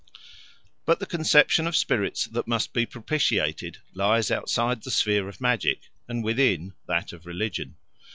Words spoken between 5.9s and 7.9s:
and within that of religion.